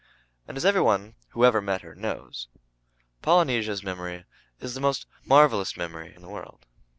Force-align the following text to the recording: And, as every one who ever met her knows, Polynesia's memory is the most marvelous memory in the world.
And, 0.47 0.57
as 0.57 0.65
every 0.65 0.81
one 0.81 1.13
who 1.33 1.45
ever 1.45 1.61
met 1.61 1.83
her 1.83 1.93
knows, 1.93 2.47
Polynesia's 3.21 3.83
memory 3.83 4.25
is 4.59 4.73
the 4.73 4.81
most 4.81 5.05
marvelous 5.25 5.77
memory 5.77 6.11
in 6.15 6.23
the 6.23 6.29
world. 6.29 6.65